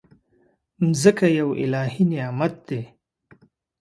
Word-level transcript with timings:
مځکه 0.87 1.27
یو 1.39 1.49
الهي 1.63 2.03
نعمت 2.11 2.53
دی. 2.67 2.81